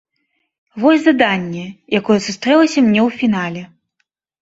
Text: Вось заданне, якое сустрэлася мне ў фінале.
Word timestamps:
Вось 0.83 1.03
заданне, 1.03 1.65
якое 2.01 2.19
сустрэлася 2.31 2.79
мне 2.89 3.01
ў 3.07 3.23
фінале. 3.23 3.63